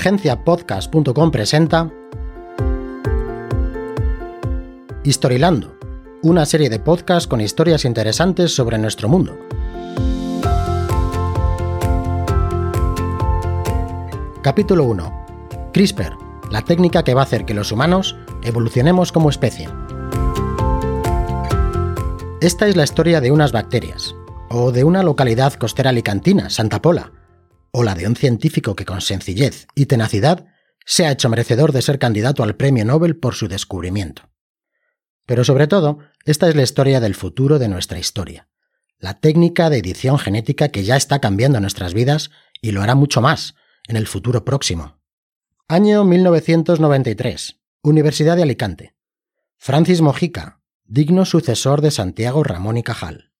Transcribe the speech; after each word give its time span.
agenciapodcast.com 0.00 1.30
presenta 1.30 1.90
Historilando, 5.04 5.76
una 6.22 6.46
serie 6.46 6.70
de 6.70 6.78
podcasts 6.78 7.28
con 7.28 7.42
historias 7.42 7.84
interesantes 7.84 8.54
sobre 8.54 8.78
nuestro 8.78 9.10
mundo. 9.10 9.38
Capítulo 14.42 14.84
1. 14.84 15.26
CRISPR, 15.74 16.16
la 16.50 16.62
técnica 16.62 17.04
que 17.04 17.12
va 17.12 17.20
a 17.20 17.24
hacer 17.24 17.44
que 17.44 17.52
los 17.52 17.70
humanos 17.70 18.16
evolucionemos 18.42 19.12
como 19.12 19.28
especie. 19.28 19.68
Esta 22.40 22.68
es 22.68 22.76
la 22.76 22.84
historia 22.84 23.20
de 23.20 23.32
unas 23.32 23.52
bacterias, 23.52 24.14
o 24.48 24.72
de 24.72 24.82
una 24.82 25.02
localidad 25.02 25.52
costera 25.52 25.90
alicantina, 25.90 26.48
Santa 26.48 26.80
Pola, 26.80 27.12
o 27.72 27.82
la 27.82 27.94
de 27.94 28.06
un 28.06 28.16
científico 28.16 28.74
que 28.76 28.84
con 28.84 29.00
sencillez 29.00 29.66
y 29.74 29.86
tenacidad 29.86 30.46
se 30.84 31.06
ha 31.06 31.12
hecho 31.12 31.28
merecedor 31.28 31.72
de 31.72 31.82
ser 31.82 31.98
candidato 31.98 32.42
al 32.42 32.56
premio 32.56 32.84
Nobel 32.84 33.16
por 33.16 33.34
su 33.34 33.48
descubrimiento. 33.48 34.30
Pero 35.26 35.44
sobre 35.44 35.66
todo, 35.66 35.98
esta 36.24 36.48
es 36.48 36.56
la 36.56 36.62
historia 36.62 37.00
del 37.00 37.14
futuro 37.14 37.58
de 37.58 37.68
nuestra 37.68 37.98
historia, 37.98 38.48
la 38.98 39.20
técnica 39.20 39.70
de 39.70 39.78
edición 39.78 40.18
genética 40.18 40.68
que 40.68 40.84
ya 40.84 40.96
está 40.96 41.20
cambiando 41.20 41.60
nuestras 41.60 41.94
vidas 41.94 42.30
y 42.60 42.72
lo 42.72 42.82
hará 42.82 42.94
mucho 42.94 43.20
más 43.20 43.54
en 43.86 43.96
el 43.96 44.06
futuro 44.06 44.44
próximo. 44.44 45.00
Año 45.68 46.04
1993. 46.04 47.60
Universidad 47.82 48.36
de 48.36 48.42
Alicante. 48.42 48.94
Francis 49.56 50.00
Mojica, 50.00 50.60
digno 50.84 51.24
sucesor 51.24 51.80
de 51.80 51.90
Santiago 51.90 52.42
Ramón 52.42 52.76
y 52.76 52.82
Cajal. 52.82 53.30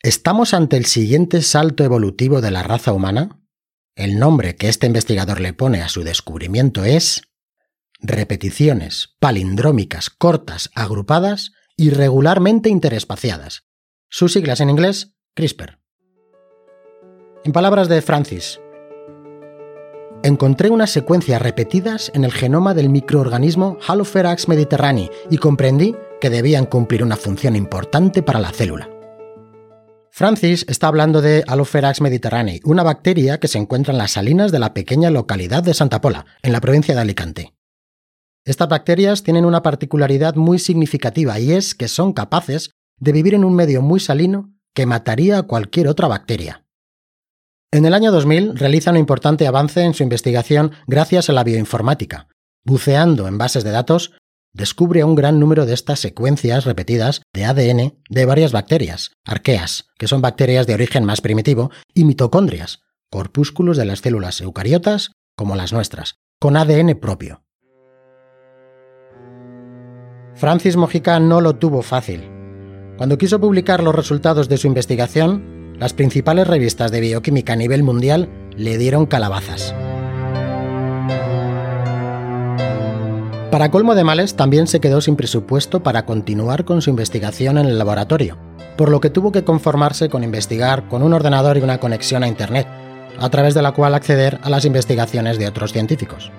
¿Estamos 0.00 0.54
ante 0.54 0.76
el 0.76 0.86
siguiente 0.86 1.40
salto 1.42 1.84
evolutivo 1.84 2.40
de 2.40 2.50
la 2.50 2.62
raza 2.62 2.92
humana? 2.92 3.37
El 3.98 4.20
nombre 4.20 4.54
que 4.54 4.68
este 4.68 4.86
investigador 4.86 5.40
le 5.40 5.52
pone 5.52 5.82
a 5.82 5.88
su 5.88 6.04
descubrimiento 6.04 6.84
es 6.84 7.22
repeticiones 7.98 9.16
palindrómicas 9.18 10.08
cortas 10.08 10.70
agrupadas 10.76 11.50
y 11.76 11.90
regularmente 11.90 12.68
interespaciadas. 12.68 13.64
Sus 14.08 14.34
siglas 14.34 14.60
en 14.60 14.70
inglés, 14.70 15.16
CRISPR. 15.34 15.80
En 17.44 17.50
palabras 17.50 17.88
de 17.88 18.00
Francis, 18.00 18.60
encontré 20.22 20.70
unas 20.70 20.90
secuencias 20.90 21.42
repetidas 21.42 22.12
en 22.14 22.22
el 22.22 22.30
genoma 22.30 22.74
del 22.74 22.90
microorganismo 22.90 23.78
Halopherax 23.84 24.46
mediterranei 24.46 25.10
y 25.28 25.38
comprendí 25.38 25.96
que 26.20 26.30
debían 26.30 26.66
cumplir 26.66 27.02
una 27.02 27.16
función 27.16 27.56
importante 27.56 28.22
para 28.22 28.38
la 28.38 28.52
célula. 28.52 28.88
Francis 30.18 30.66
está 30.68 30.88
hablando 30.88 31.22
de 31.22 31.44
Halopherax 31.46 32.00
mediterranei, 32.00 32.60
una 32.64 32.82
bacteria 32.82 33.38
que 33.38 33.46
se 33.46 33.56
encuentra 33.56 33.92
en 33.92 33.98
las 33.98 34.10
salinas 34.10 34.50
de 34.50 34.58
la 34.58 34.74
pequeña 34.74 35.10
localidad 35.10 35.62
de 35.62 35.74
Santa 35.74 36.00
Pola, 36.00 36.26
en 36.42 36.50
la 36.50 36.60
provincia 36.60 36.92
de 36.92 37.00
Alicante. 37.00 37.54
Estas 38.44 38.68
bacterias 38.68 39.22
tienen 39.22 39.44
una 39.44 39.62
particularidad 39.62 40.34
muy 40.34 40.58
significativa 40.58 41.38
y 41.38 41.52
es 41.52 41.76
que 41.76 41.86
son 41.86 42.12
capaces 42.12 42.72
de 42.98 43.12
vivir 43.12 43.34
en 43.34 43.44
un 43.44 43.54
medio 43.54 43.80
muy 43.80 44.00
salino 44.00 44.52
que 44.74 44.86
mataría 44.86 45.38
a 45.38 45.42
cualquier 45.44 45.86
otra 45.86 46.08
bacteria. 46.08 46.64
En 47.70 47.84
el 47.84 47.94
año 47.94 48.10
2000 48.10 48.56
realiza 48.56 48.90
un 48.90 48.96
importante 48.96 49.46
avance 49.46 49.84
en 49.84 49.94
su 49.94 50.02
investigación 50.02 50.72
gracias 50.88 51.30
a 51.30 51.32
la 51.32 51.44
bioinformática. 51.44 52.26
Buceando 52.64 53.28
en 53.28 53.38
bases 53.38 53.62
de 53.62 53.70
datos, 53.70 54.18
descubre 54.58 55.04
un 55.04 55.14
gran 55.14 55.38
número 55.38 55.64
de 55.66 55.72
estas 55.72 56.00
secuencias 56.00 56.64
repetidas 56.64 57.22
de 57.32 57.44
ADN 57.44 57.94
de 58.10 58.24
varias 58.26 58.50
bacterias, 58.50 59.12
arqueas, 59.24 59.86
que 59.96 60.08
son 60.08 60.20
bacterias 60.20 60.66
de 60.66 60.74
origen 60.74 61.04
más 61.04 61.20
primitivo, 61.20 61.70
y 61.94 62.04
mitocondrias, 62.04 62.80
corpúsculos 63.08 63.76
de 63.76 63.84
las 63.84 64.00
células 64.00 64.40
eucariotas 64.40 65.12
como 65.36 65.54
las 65.54 65.72
nuestras, 65.72 66.18
con 66.40 66.56
ADN 66.56 66.98
propio. 66.98 67.44
Francis 70.34 70.76
Mojica 70.76 71.20
no 71.20 71.40
lo 71.40 71.56
tuvo 71.56 71.82
fácil. 71.82 72.28
Cuando 72.96 73.16
quiso 73.16 73.40
publicar 73.40 73.82
los 73.82 73.94
resultados 73.94 74.48
de 74.48 74.56
su 74.56 74.66
investigación, 74.66 75.76
las 75.78 75.94
principales 75.94 76.48
revistas 76.48 76.90
de 76.90 77.00
bioquímica 77.00 77.52
a 77.52 77.56
nivel 77.56 77.84
mundial 77.84 78.28
le 78.56 78.76
dieron 78.76 79.06
calabazas. 79.06 79.72
Para 83.50 83.70
colmo 83.70 83.94
de 83.94 84.04
males, 84.04 84.36
también 84.36 84.66
se 84.66 84.78
quedó 84.78 85.00
sin 85.00 85.16
presupuesto 85.16 85.82
para 85.82 86.04
continuar 86.04 86.66
con 86.66 86.82
su 86.82 86.90
investigación 86.90 87.56
en 87.56 87.64
el 87.64 87.78
laboratorio, 87.78 88.36
por 88.76 88.90
lo 88.90 89.00
que 89.00 89.08
tuvo 89.08 89.32
que 89.32 89.42
conformarse 89.42 90.10
con 90.10 90.22
investigar 90.22 90.86
con 90.88 91.02
un 91.02 91.14
ordenador 91.14 91.56
y 91.56 91.62
una 91.62 91.80
conexión 91.80 92.22
a 92.22 92.28
Internet, 92.28 92.68
a 93.18 93.30
través 93.30 93.54
de 93.54 93.62
la 93.62 93.72
cual 93.72 93.94
acceder 93.94 94.38
a 94.42 94.50
las 94.50 94.66
investigaciones 94.66 95.38
de 95.38 95.48
otros 95.48 95.72
científicos. 95.72 96.30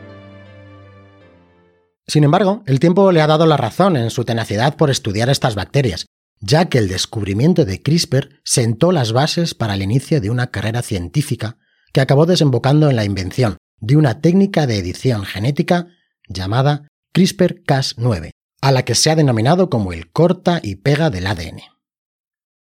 Sin 2.05 2.23
embargo, 2.23 2.61
el 2.67 2.79
tiempo 2.79 3.11
le 3.11 3.21
ha 3.21 3.27
dado 3.27 3.47
la 3.47 3.57
razón 3.57 3.97
en 3.97 4.11
su 4.11 4.23
tenacidad 4.23 4.75
por 4.75 4.91
estudiar 4.91 5.29
estas 5.29 5.55
bacterias, 5.55 6.05
ya 6.39 6.65
que 6.65 6.77
el 6.77 6.87
descubrimiento 6.87 7.65
de 7.65 7.81
CRISPR 7.81 8.29
sentó 8.43 8.91
las 8.91 9.13
bases 9.13 9.55
para 9.55 9.73
el 9.73 9.81
inicio 9.81 10.21
de 10.21 10.29
una 10.29 10.51
carrera 10.51 10.83
científica 10.83 11.57
que 11.91 12.01
acabó 12.01 12.27
desembocando 12.27 12.87
en 12.87 12.95
la 12.95 13.03
invención 13.03 13.57
de 13.79 13.95
una 13.95 14.21
técnica 14.21 14.67
de 14.67 14.77
edición 14.77 15.23
genética 15.23 15.87
llamada 16.27 16.88
CRISPR-Cas9, 17.13 18.31
a 18.61 18.71
la 18.71 18.83
que 18.83 18.95
se 18.95 19.09
ha 19.09 19.15
denominado 19.15 19.69
como 19.69 19.93
el 19.93 20.11
corta 20.11 20.59
y 20.63 20.75
pega 20.75 21.09
del 21.09 21.27
ADN. 21.27 21.61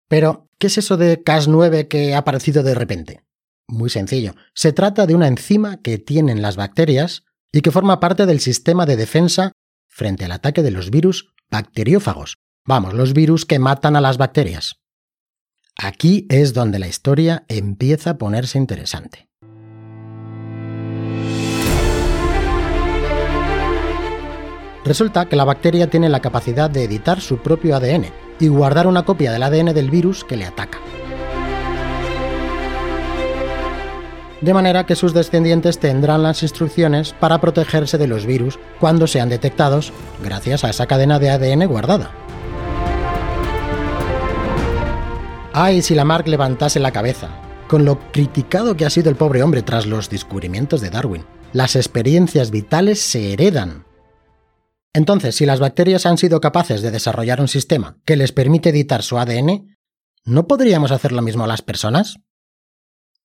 Pero, 0.08 0.48
¿qué 0.58 0.68
es 0.68 0.78
eso 0.78 0.96
de 0.96 1.22
Cas9 1.22 1.88
que 1.88 2.14
ha 2.14 2.18
aparecido 2.18 2.62
de 2.62 2.74
repente? 2.74 3.24
Muy 3.68 3.90
sencillo, 3.90 4.34
se 4.54 4.72
trata 4.72 5.06
de 5.06 5.14
una 5.14 5.26
enzima 5.26 5.82
que 5.82 5.98
tienen 5.98 6.42
las 6.42 6.56
bacterias 6.56 7.24
y 7.52 7.62
que 7.62 7.72
forma 7.72 8.00
parte 8.00 8.26
del 8.26 8.40
sistema 8.40 8.86
de 8.86 8.96
defensa 8.96 9.52
frente 9.88 10.24
al 10.24 10.32
ataque 10.32 10.62
de 10.62 10.70
los 10.70 10.90
virus 10.90 11.32
bacteriófagos, 11.50 12.36
vamos, 12.64 12.94
los 12.94 13.12
virus 13.12 13.46
que 13.46 13.58
matan 13.58 13.96
a 13.96 14.00
las 14.00 14.18
bacterias. 14.18 14.76
Aquí 15.76 16.26
es 16.30 16.54
donde 16.54 16.78
la 16.78 16.88
historia 16.88 17.44
empieza 17.48 18.10
a 18.10 18.18
ponerse 18.18 18.58
interesante. 18.58 19.28
Resulta 24.86 25.26
que 25.26 25.34
la 25.34 25.44
bacteria 25.44 25.90
tiene 25.90 26.08
la 26.08 26.20
capacidad 26.20 26.70
de 26.70 26.84
editar 26.84 27.20
su 27.20 27.38
propio 27.38 27.74
ADN 27.74 28.06
y 28.38 28.46
guardar 28.46 28.86
una 28.86 29.04
copia 29.04 29.32
del 29.32 29.42
ADN 29.42 29.74
del 29.74 29.90
virus 29.90 30.22
que 30.22 30.36
le 30.36 30.46
ataca. 30.46 30.78
De 34.40 34.54
manera 34.54 34.86
que 34.86 34.94
sus 34.94 35.12
descendientes 35.12 35.80
tendrán 35.80 36.22
las 36.22 36.44
instrucciones 36.44 37.14
para 37.14 37.40
protegerse 37.40 37.98
de 37.98 38.06
los 38.06 38.26
virus 38.26 38.60
cuando 38.78 39.08
sean 39.08 39.28
detectados 39.28 39.92
gracias 40.22 40.62
a 40.62 40.70
esa 40.70 40.86
cadena 40.86 41.18
de 41.18 41.30
ADN 41.30 41.66
guardada. 41.66 42.12
Ay, 45.52 45.82
si 45.82 45.96
Lamarck 45.96 46.28
levantase 46.28 46.78
la 46.78 46.92
cabeza, 46.92 47.30
con 47.66 47.84
lo 47.84 47.98
criticado 48.12 48.76
que 48.76 48.86
ha 48.86 48.90
sido 48.90 49.10
el 49.10 49.16
pobre 49.16 49.42
hombre 49.42 49.62
tras 49.62 49.84
los 49.84 50.08
descubrimientos 50.10 50.80
de 50.80 50.90
Darwin. 50.90 51.24
Las 51.52 51.74
experiencias 51.74 52.52
vitales 52.52 53.00
se 53.00 53.32
heredan, 53.32 53.86
entonces, 54.92 55.34
si 55.34 55.46
las 55.46 55.60
bacterias 55.60 56.06
han 56.06 56.18
sido 56.18 56.40
capaces 56.40 56.82
de 56.82 56.90
desarrollar 56.90 57.40
un 57.40 57.48
sistema 57.48 57.98
que 58.04 58.16
les 58.16 58.32
permite 58.32 58.70
editar 58.70 59.02
su 59.02 59.18
ADN, 59.18 59.76
¿no 60.24 60.46
podríamos 60.46 60.90
hacer 60.90 61.12
lo 61.12 61.22
mismo 61.22 61.44
a 61.44 61.48
las 61.48 61.62
personas? 61.62 62.18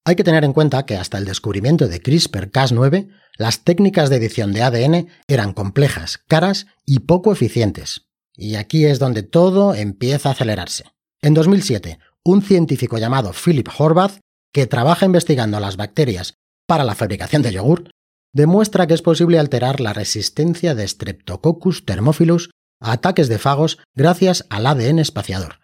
Hay 0.03 0.15
que 0.15 0.23
tener 0.23 0.43
en 0.43 0.53
cuenta 0.53 0.85
que 0.85 0.97
hasta 0.97 1.17
el 1.17 1.25
descubrimiento 1.25 1.87
de 1.87 2.01
CRISPR-Cas9, 2.01 3.09
las 3.37 3.63
técnicas 3.63 4.09
de 4.09 4.15
edición 4.15 4.51
de 4.51 4.63
ADN 4.63 5.07
eran 5.27 5.53
complejas, 5.53 6.17
caras 6.27 6.65
y 6.85 6.99
poco 6.99 7.31
eficientes. 7.31 8.07
Y 8.35 8.55
aquí 8.55 8.85
es 8.85 8.97
donde 8.97 9.23
todo 9.23 9.75
empieza 9.75 10.29
a 10.29 10.31
acelerarse. 10.31 10.85
En 11.21 11.35
2007, 11.35 11.99
un 12.23 12.41
científico 12.41 12.97
llamado 12.97 13.31
Philip 13.31 13.69
Horvath, 13.77 14.19
que 14.51 14.67
trabaja 14.67 15.05
investigando 15.05 15.59
las 15.59 15.77
bacterias 15.77 16.39
para 16.67 16.83
la 16.83 16.95
fabricación 16.95 17.43
de 17.43 17.53
yogur, 17.53 17.91
demuestra 18.33 18.87
que 18.87 18.93
es 18.93 19.01
posible 19.01 19.39
alterar 19.39 19.79
la 19.79 19.93
resistencia 19.93 20.75
de 20.75 20.87
Streptococcus 20.87 21.85
thermophilus 21.85 22.49
a 22.79 22.93
ataques 22.93 23.27
de 23.27 23.37
fagos 23.37 23.79
gracias 23.95 24.45
al 24.49 24.65
ADN 24.65 24.99
espaciador. 24.99 25.59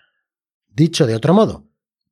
Dicho 0.67 1.07
de 1.07 1.15
otro 1.15 1.33
modo, 1.33 1.65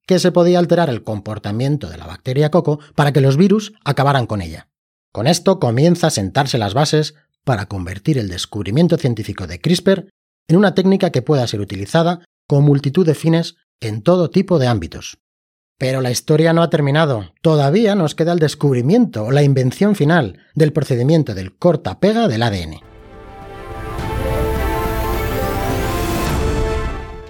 que 0.08 0.20
se 0.20 0.32
podía 0.32 0.60
alterar 0.60 0.90
el 0.90 1.04
comportamiento 1.04 1.90
de 1.90 1.98
la 1.98 2.08
bacteria 2.08 2.52
coco 2.52 2.80
para 2.96 3.12
que 3.12 3.22
los 3.22 3.38
virus 3.38 3.74
acabaran 3.84 4.28
con 4.28 4.42
ella. 4.42 4.70
Con 5.12 5.28
esto 5.28 5.60
comienza 5.60 6.08
a 6.08 6.12
sentarse 6.12 6.58
las 6.58 6.74
bases 6.74 7.16
para 7.44 7.68
convertir 7.68 8.18
el 8.18 8.28
descubrimiento 8.28 8.98
científico 8.98 9.48
de 9.48 9.60
CRISPR 9.60 10.10
en 10.48 10.58
una 10.58 10.76
técnica 10.76 11.12
que 11.12 11.22
pueda 11.22 11.48
ser 11.48 11.60
utilizada 11.60 12.26
con 12.48 12.64
multitud 12.64 13.06
de 13.06 13.16
fines 13.16 13.56
en 13.80 14.02
todo 14.02 14.30
tipo 14.30 14.60
de 14.60 14.68
ámbitos. 14.68 15.18
Pero 15.78 16.00
la 16.00 16.10
historia 16.10 16.54
no 16.54 16.62
ha 16.64 16.70
terminado. 16.70 17.32
Todavía 17.42 17.96
nos 17.96 18.16
queda 18.16 18.32
el 18.32 18.40
descubrimiento 18.40 19.26
o 19.26 19.32
la 19.32 19.44
invención 19.44 19.96
final 19.96 20.40
del 20.54 20.72
procedimiento 20.72 21.36
del 21.36 21.54
corta-pega 21.54 22.30
del 22.30 22.44
ADN. 22.44 22.80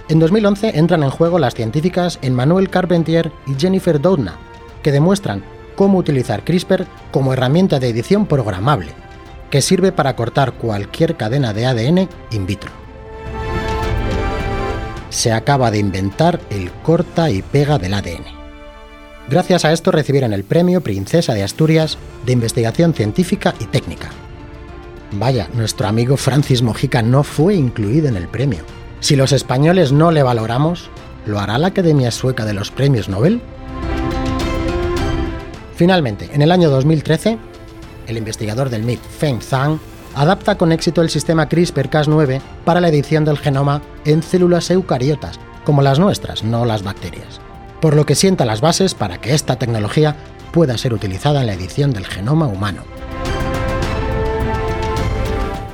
En 0.07 0.19
2011 0.19 0.77
entran 0.77 1.01
en 1.01 1.09
juego 1.09 1.39
las 1.39 1.55
científicas 1.55 2.19
Emmanuel 2.21 2.69
Carpentier 2.69 3.31
y 3.47 3.59
Jennifer 3.59 3.99
Doudna, 3.99 4.37
que 4.83 4.91
demuestran 4.91 5.43
cómo 5.75 5.97
utilizar 5.97 6.43
CRISPR 6.43 6.85
como 7.09 7.33
herramienta 7.33 7.79
de 7.79 7.89
edición 7.89 8.27
programable, 8.27 8.91
que 9.49 9.63
sirve 9.63 9.91
para 9.91 10.15
cortar 10.15 10.53
cualquier 10.53 11.17
cadena 11.17 11.53
de 11.53 11.65
ADN 11.65 12.09
in 12.29 12.45
vitro. 12.45 12.84
Se 15.09 15.31
acaba 15.31 15.71
de 15.71 15.79
inventar 15.79 16.39
el 16.49 16.71
corta 16.71 17.29
y 17.29 17.41
pega 17.41 17.77
del 17.77 17.93
ADN. 17.93 18.25
Gracias 19.29 19.65
a 19.65 19.71
esto 19.71 19.91
recibieron 19.91 20.33
el 20.33 20.43
premio 20.43 20.81
Princesa 20.81 21.33
de 21.33 21.43
Asturias 21.43 21.97
de 22.25 22.33
Investigación 22.33 22.93
Científica 22.93 23.55
y 23.59 23.65
Técnica. 23.65 24.09
Vaya, 25.13 25.49
nuestro 25.53 25.87
amigo 25.87 26.17
Francis 26.17 26.61
Mojica 26.61 27.01
no 27.01 27.23
fue 27.23 27.55
incluido 27.55 28.07
en 28.07 28.17
el 28.17 28.27
premio. 28.27 28.63
Si 28.99 29.15
los 29.15 29.31
españoles 29.31 29.91
no 29.91 30.11
le 30.11 30.23
valoramos, 30.23 30.89
¿lo 31.25 31.39
hará 31.39 31.57
la 31.57 31.67
Academia 31.67 32.11
Sueca 32.11 32.45
de 32.45 32.53
los 32.53 32.71
Premios 32.71 33.09
Nobel? 33.09 33.41
Finalmente, 35.75 36.29
en 36.33 36.41
el 36.41 36.51
año 36.51 36.69
2013, 36.69 37.37
el 38.07 38.17
investigador 38.17 38.69
del 38.69 38.83
MIT 38.83 39.01
Feng 39.01 39.41
Zhang 39.41 39.79
adapta 40.15 40.57
con 40.57 40.71
éxito 40.71 41.01
el 41.01 41.09
sistema 41.09 41.47
CRISPR-Cas9 41.47 42.41
para 42.63 42.81
la 42.81 42.87
edición 42.87 43.25
del 43.25 43.37
genoma 43.37 43.81
en 44.05 44.23
células 44.23 44.71
eucariotas, 44.71 45.39
como 45.63 45.81
las 45.81 45.99
nuestras, 45.99 46.43
no 46.43 46.65
las 46.65 46.83
bacterias, 46.83 47.39
por 47.81 47.95
lo 47.95 48.05
que 48.05 48.15
sienta 48.15 48.45
las 48.45 48.61
bases 48.61 48.95
para 48.95 49.19
que 49.19 49.33
esta 49.33 49.57
tecnología 49.57 50.15
pueda 50.51 50.77
ser 50.77 50.93
utilizada 50.93 51.41
en 51.41 51.47
la 51.47 51.53
edición 51.53 51.91
del 51.91 52.05
genoma 52.05 52.47
humano. 52.47 52.83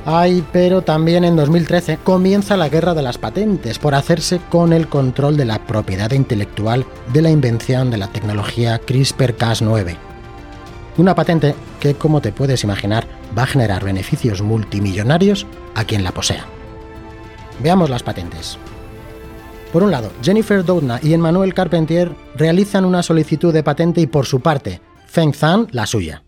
Ay, 0.04 0.44
pero 0.52 0.82
también 0.82 1.22
en 1.22 1.36
2013 1.36 1.98
comienza 2.02 2.56
la 2.56 2.68
guerra 2.68 2.92
de 2.92 3.02
las 3.02 3.18
patentes 3.18 3.78
por 3.78 3.94
hacerse 3.94 4.40
con 4.50 4.72
el 4.72 4.88
control 4.88 5.36
de 5.36 5.44
la 5.44 5.64
propiedad 5.64 6.10
intelectual 6.10 6.84
de 7.12 7.22
la 7.22 7.30
invención 7.30 7.90
de 7.90 7.98
la 7.98 8.08
tecnología 8.08 8.80
CRISPR-Cas9. 8.80 10.11
Una 10.98 11.14
patente 11.14 11.54
que, 11.80 11.94
como 11.94 12.20
te 12.20 12.32
puedes 12.32 12.64
imaginar, 12.64 13.06
va 13.36 13.44
a 13.44 13.46
generar 13.46 13.84
beneficios 13.84 14.42
multimillonarios 14.42 15.46
a 15.74 15.84
quien 15.84 16.04
la 16.04 16.12
posea. 16.12 16.46
Veamos 17.60 17.88
las 17.88 18.02
patentes. 18.02 18.58
Por 19.72 19.82
un 19.82 19.90
lado, 19.90 20.12
Jennifer 20.22 20.62
Doudna 20.64 21.00
y 21.02 21.14
Emmanuel 21.14 21.54
Carpentier 21.54 22.14
realizan 22.34 22.84
una 22.84 23.02
solicitud 23.02 23.54
de 23.54 23.62
patente 23.62 24.02
y 24.02 24.06
por 24.06 24.26
su 24.26 24.40
parte, 24.40 24.82
Feng 25.06 25.32
Zhang 25.32 25.68
la 25.70 25.86
suya. 25.86 26.24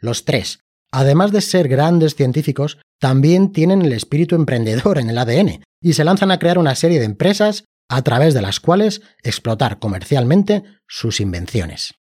Los 0.00 0.24
tres, 0.24 0.60
además 0.92 1.32
de 1.32 1.40
ser 1.40 1.66
grandes 1.66 2.14
científicos, 2.14 2.78
también 3.00 3.50
tienen 3.50 3.82
el 3.82 3.92
espíritu 3.92 4.36
emprendedor 4.36 4.98
en 4.98 5.10
el 5.10 5.18
ADN 5.18 5.64
y 5.80 5.92
se 5.94 6.04
lanzan 6.04 6.30
a 6.30 6.38
crear 6.38 6.58
una 6.58 6.76
serie 6.76 7.00
de 7.00 7.06
empresas 7.06 7.64
a 7.88 8.02
través 8.02 8.34
de 8.34 8.42
las 8.42 8.60
cuales 8.60 9.02
explotar 9.24 9.80
comercialmente 9.80 10.62
sus 10.86 11.20
invenciones. 11.20 11.97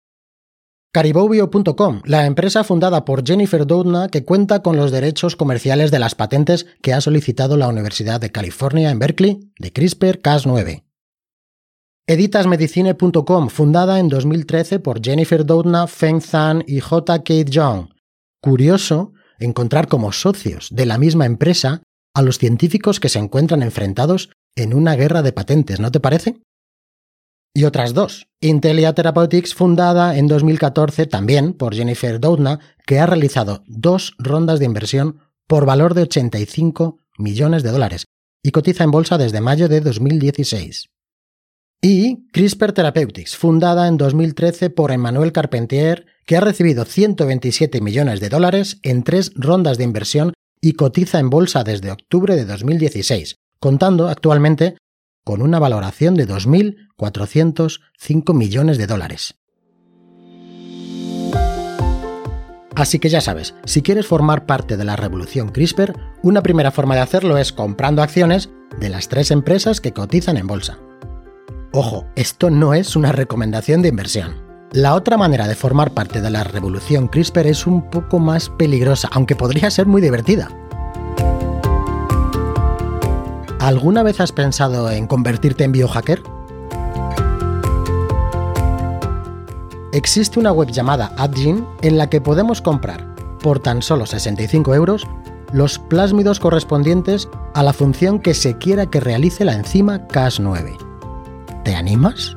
Caribobio.com, 0.94 2.02
la 2.06 2.28
empresa 2.28 2.64
fundada 2.64 3.04
por 3.04 3.26
Jennifer 3.26 3.66
Doudna 3.66 4.10
que 4.10 4.24
cuenta 4.24 4.62
con 4.62 4.76
los 4.76 4.92
derechos 4.92 5.36
comerciales 5.36 5.90
de 5.90 5.98
las 5.98 6.14
patentes 6.14 6.68
que 6.84 6.94
ha 6.94 7.02
solicitado 7.02 7.58
la 7.58 7.68
Universidad 7.68 8.22
de 8.22 8.32
California 8.32 8.92
en 8.92 9.00
Berkeley 9.00 9.52
de 9.58 9.74
CRISPR-Cas9. 9.74 10.84
Editasmedicine.com, 12.06 13.50
fundada 13.50 14.00
en 14.00 14.08
2013 14.08 14.80
por 14.80 15.04
Jennifer 15.04 15.44
Doudna, 15.44 15.88
Feng 15.88 16.22
Zhang 16.22 16.64
y 16.68 16.80
J. 16.80 17.18
Kate 17.18 17.46
Young, 17.46 17.88
Curioso 18.40 19.14
encontrar 19.40 19.88
como 19.88 20.12
socios 20.12 20.68
de 20.70 20.86
la 20.86 21.00
misma 21.00 21.26
empresa 21.26 21.82
a 22.14 22.22
los 22.22 22.38
científicos 22.38 23.00
que 23.00 23.10
se 23.10 23.18
encuentran 23.18 23.64
enfrentados 23.64 24.30
en 24.56 24.76
una 24.76 24.96
guerra 24.96 25.24
de 25.24 25.34
patentes, 25.34 25.80
¿no 25.80 25.92
te 25.92 26.00
parece? 26.00 26.40
Y 27.54 27.66
otras 27.66 27.94
dos. 27.94 28.28
Intelia 28.42 28.94
Therapeutics, 28.94 29.54
fundada 29.54 30.18
en 30.18 30.28
2014 30.28 31.06
también 31.06 31.54
por 31.54 31.76
Jennifer 31.76 32.20
Doudna, 32.20 32.60
que 32.86 33.00
ha 33.00 33.06
realizado 33.06 33.64
dos 33.68 34.16
rondas 34.18 34.60
de 34.60 34.66
inversión 34.66 35.20
por 35.48 35.66
valor 35.66 35.94
de 35.94 36.04
85 36.04 36.98
millones 37.20 37.62
de 37.62 37.72
dólares 37.72 38.06
y 38.42 38.52
cotiza 38.52 38.84
en 38.84 38.92
bolsa 38.92 39.18
desde 39.18 39.40
mayo 39.40 39.70
de 39.70 39.82
2016. 39.82 40.90
Y 41.82 42.28
CRISPR 42.32 42.74
Therapeutics, 42.74 43.36
fundada 43.36 43.88
en 43.88 43.98
2013 43.98 44.70
por 44.70 44.92
Emmanuel 44.92 45.32
Carpentier 45.32 46.06
que 46.26 46.38
ha 46.38 46.42
recibido 46.42 46.86
127 46.86 47.82
millones 47.82 48.20
de 48.20 48.30
dólares 48.30 48.80
en 48.84 49.04
tres 49.04 49.32
rondas 49.36 49.78
de 49.78 49.84
inversión 49.84 50.34
y 50.62 50.74
cotiza 50.74 51.20
en 51.20 51.30
bolsa 51.30 51.64
desde 51.64 51.92
octubre 51.92 52.36
de 52.36 52.46
2016, 52.46 53.36
contando 53.60 54.08
actualmente 54.08 54.78
con 55.24 55.42
una 55.42 55.60
valoración 55.60 56.16
de 56.16 56.28
2.405 56.28 58.34
millones 58.34 58.78
de 58.78 58.88
dólares. 58.88 59.36
Así 62.76 62.98
que 62.98 63.10
ya 63.10 63.22
sabes, 63.22 63.54
si 63.66 63.84
quieres 63.84 64.08
formar 64.08 64.46
parte 64.46 64.78
de 64.78 64.84
la 64.84 64.96
revolución 64.96 65.50
CRISPR, 65.50 65.96
una 66.24 66.42
primera 66.42 66.72
forma 66.72 66.96
de 66.96 67.02
hacerlo 67.02 67.38
es 67.38 67.54
comprando 67.54 68.02
acciones 68.02 68.50
de 68.80 68.90
las 68.90 69.10
tres 69.10 69.30
empresas 69.30 69.80
que 69.80 69.94
cotizan 69.94 70.38
en 70.38 70.48
bolsa. 70.48 70.80
Ojo, 71.72 72.06
esto 72.16 72.50
no 72.50 72.74
es 72.74 72.96
una 72.96 73.12
recomendación 73.12 73.82
de 73.82 73.90
inversión. 73.90 74.42
La 74.72 74.96
otra 74.96 75.18
manera 75.18 75.48
de 75.48 75.54
formar 75.54 75.92
parte 75.92 76.20
de 76.20 76.32
la 76.32 76.44
revolución 76.44 77.08
CRISPR 77.08 77.46
es 77.46 77.68
un 77.68 77.92
poco 77.92 78.18
más 78.18 78.50
peligrosa, 78.50 79.08
aunque 79.12 79.36
podría 79.36 79.70
ser 79.70 79.86
muy 79.86 80.02
divertida. 80.02 80.50
¿Alguna 83.64 84.04
vez 84.04 84.20
has 84.20 84.34
pensado 84.34 84.92
en 84.92 85.08
convertirte 85.08 85.64
en 85.64 85.72
biohacker? 85.72 86.22
Existe 89.94 90.38
una 90.38 90.52
web 90.52 90.70
llamada 90.70 91.14
AdGen 91.18 91.66
en 91.82 91.98
la 91.98 92.10
que 92.10 92.20
podemos 92.20 92.62
comprar, 92.62 93.16
por 93.40 93.62
tan 93.62 93.82
solo 93.82 94.06
65 94.06 94.76
euros, 94.76 95.08
los 95.54 95.80
plásmidos 95.80 96.42
correspondientes 96.42 97.30
a 97.54 97.64
la 97.64 97.72
función 97.72 98.20
que 98.20 98.34
se 98.34 98.58
quiera 98.58 98.88
que 98.88 99.00
realice 99.00 99.46
la 99.46 99.54
enzima 99.54 100.10
Cas9. 100.10 100.76
¿Te 101.64 101.74
animas? 101.74 102.36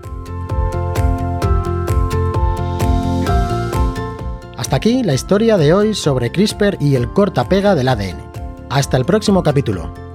Hasta 4.56 4.76
aquí 4.76 5.02
la 5.02 5.14
historia 5.14 5.56
de 5.56 5.72
hoy 5.72 5.92
sobre 5.92 6.30
CRISPR 6.30 6.76
y 6.78 6.94
el 6.94 7.12
corta-pega 7.12 7.74
del 7.74 7.88
ADN. 7.88 8.30
Hasta 8.70 8.96
el 8.96 9.04
próximo 9.04 9.42
capítulo. 9.42 10.05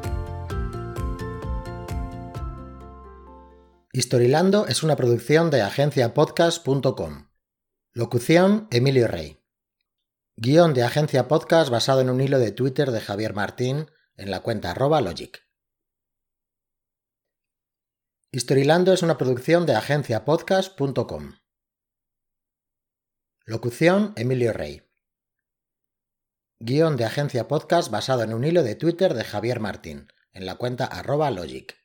Historilando 3.93 4.67
es 4.67 4.83
una 4.83 4.95
producción 4.95 5.49
de 5.49 5.61
agenciapodcast.com. 5.63 7.27
Locución 7.91 8.69
Emilio 8.71 9.05
Rey. 9.09 9.43
Guión 10.37 10.73
de 10.73 10.83
Agencia 10.83 11.27
Podcast 11.27 11.69
basado 11.69 11.99
en 11.99 12.09
un 12.09 12.21
hilo 12.21 12.39
de 12.39 12.53
Twitter 12.53 12.91
de 12.91 13.01
Javier 13.01 13.33
Martín 13.33 13.91
en 14.15 14.31
la 14.31 14.39
cuenta 14.39 14.71
arroba 14.71 15.01
logic. 15.01 15.45
Historilando 18.31 18.93
es 18.93 19.03
una 19.03 19.17
producción 19.17 19.65
de 19.65 19.75
agenciapodcast.com. 19.75 21.33
Locución 23.43 24.13
Emilio 24.15 24.53
Rey. 24.53 24.89
Guión 26.61 26.95
de 26.95 27.03
Agencia 27.03 27.49
Podcast 27.49 27.91
basado 27.91 28.23
en 28.23 28.33
un 28.33 28.45
hilo 28.45 28.63
de 28.63 28.75
Twitter 28.75 29.13
de 29.13 29.25
Javier 29.25 29.59
Martín, 29.59 30.07
en 30.31 30.45
la 30.45 30.55
cuenta 30.55 30.85
arroba 30.85 31.29
logic. 31.29 31.80